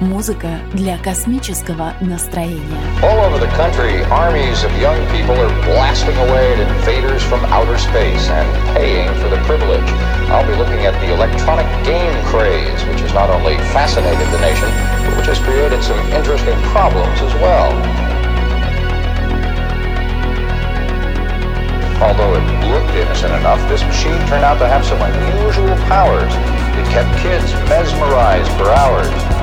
[0.00, 2.82] Музыка для космического настроения.
[3.02, 7.78] All over the country, armies of young people are blasting away at invaders from outer
[7.78, 9.88] space and paying for the privilege.
[10.26, 14.68] I'll be looking at the electronic game craze, which has not only fascinated the nation,
[15.06, 17.70] but which has created some interesting problems as well.
[22.02, 26.32] Although it looked innocent enough, this machine turned out to have some unusual powers.
[26.74, 29.35] It kept kids mesmerized for hours.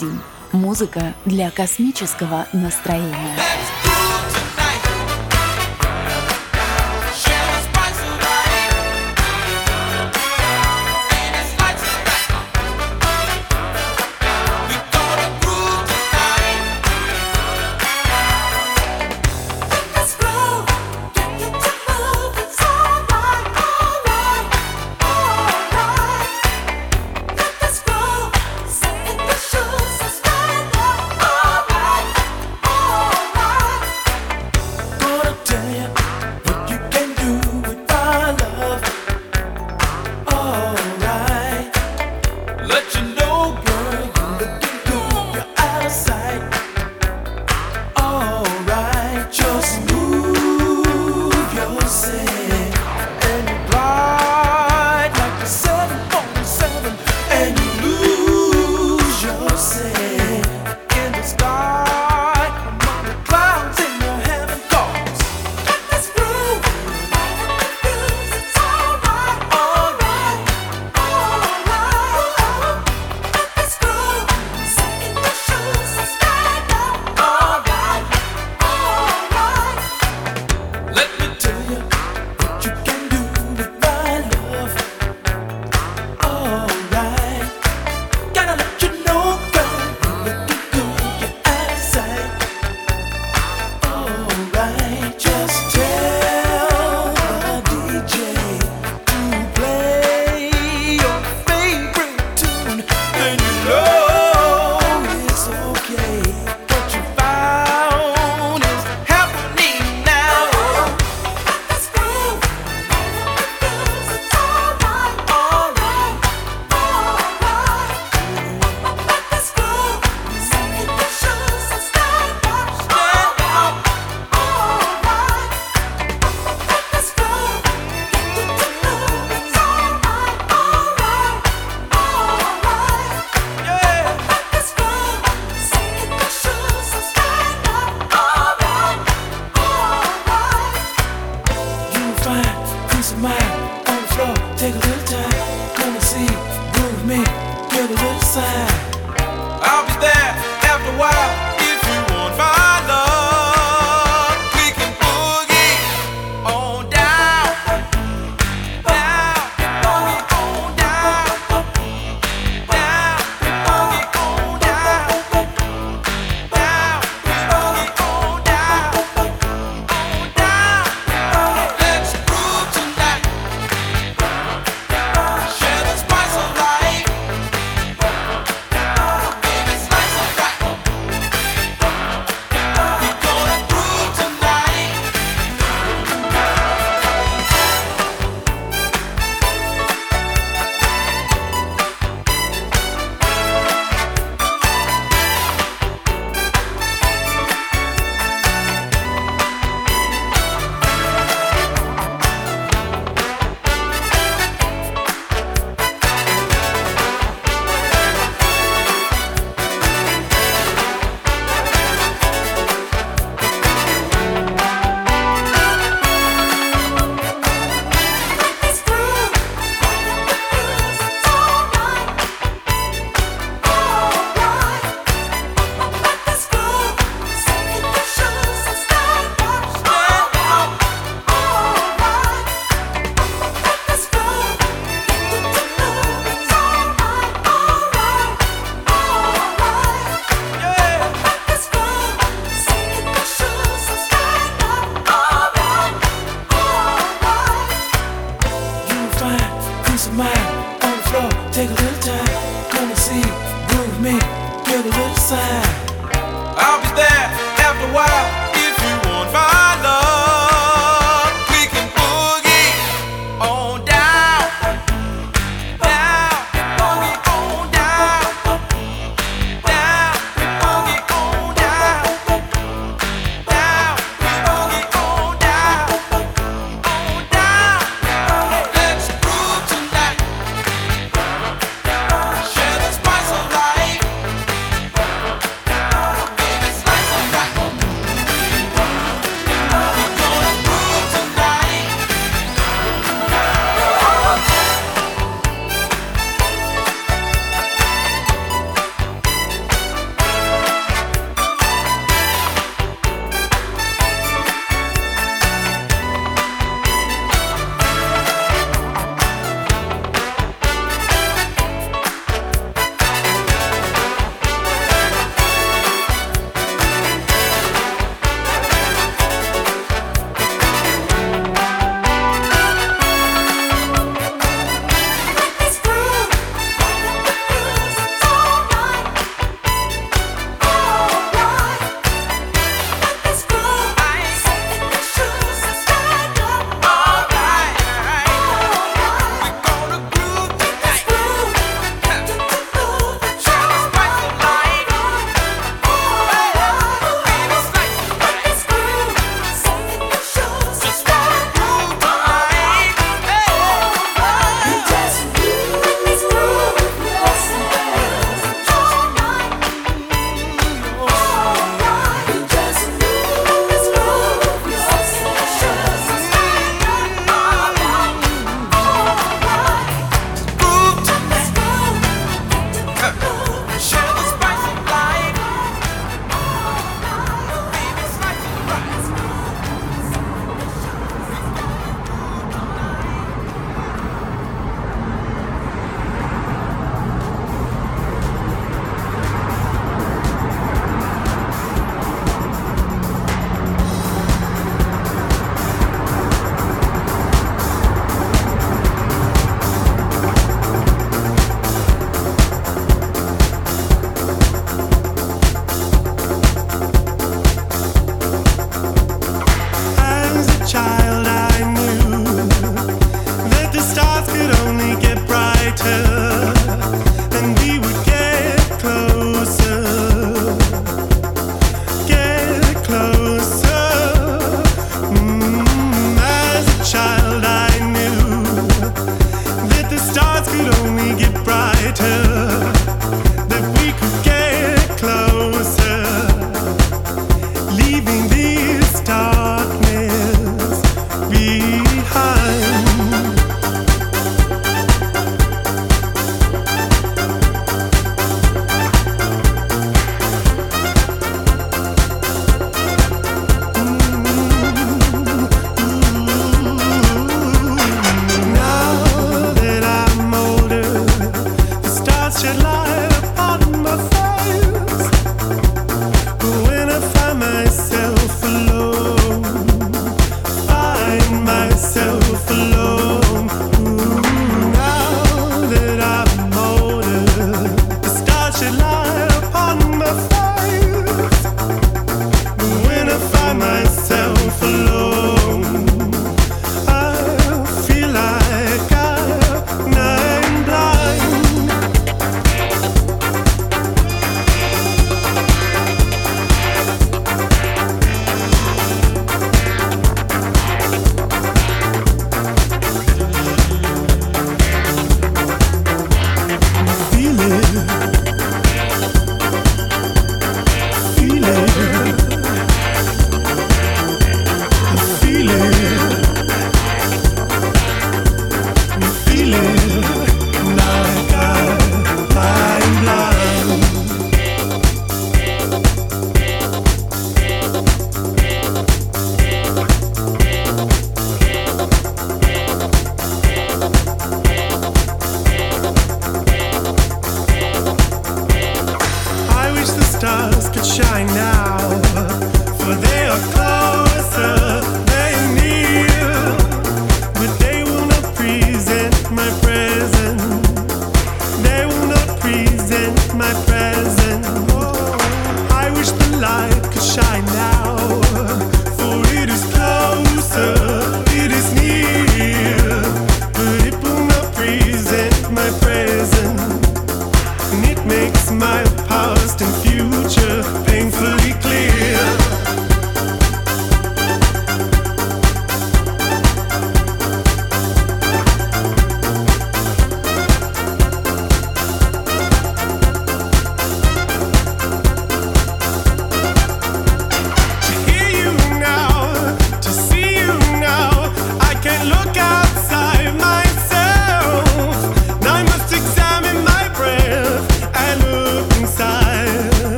[0.00, 0.20] 91.
[0.52, 3.36] Музыка для космического настроения.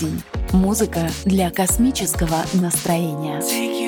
[0.00, 0.22] день.
[0.52, 3.40] Музыка для космического настроения.
[3.40, 3.85] Take you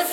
[0.00, 0.12] forever.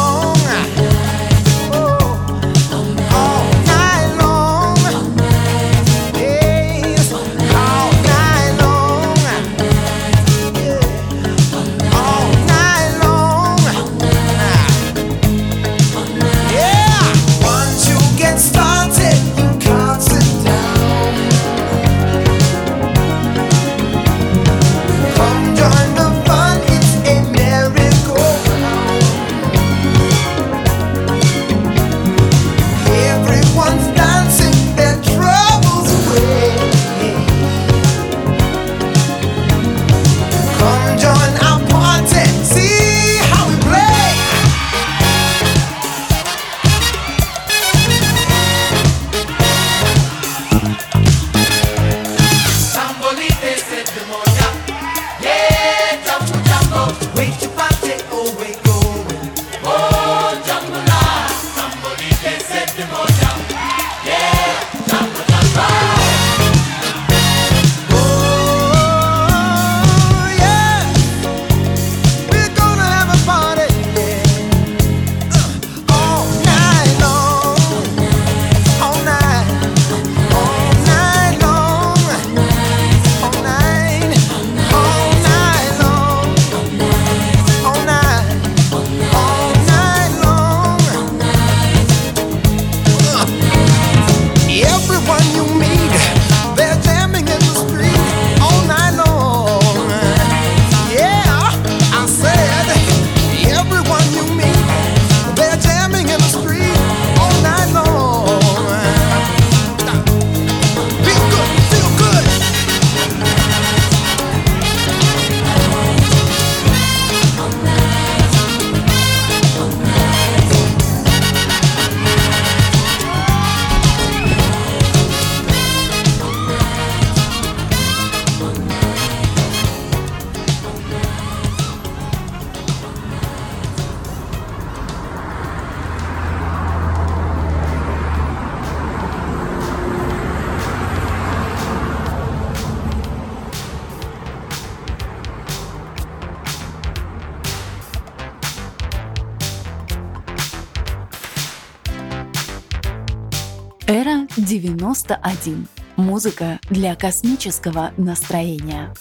[154.51, 155.65] 91.
[155.95, 158.93] Музыка для космического настроения.